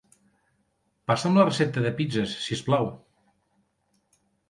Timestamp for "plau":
2.71-2.93